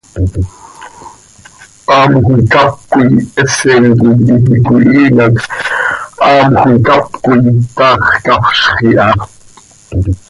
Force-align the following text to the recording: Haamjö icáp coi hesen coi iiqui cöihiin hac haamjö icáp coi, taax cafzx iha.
Haamjö 1.85 2.33
icáp 2.41 2.69
coi 2.91 3.07
hesen 3.35 3.83
coi 3.99 4.15
iiqui 4.27 4.55
cöihiin 4.67 5.17
hac 5.21 5.35
haamjö 6.21 6.69
icáp 6.77 7.03
coi, 7.23 7.39
taax 7.75 8.03
cafzx 8.25 8.61
iha. 8.89 9.07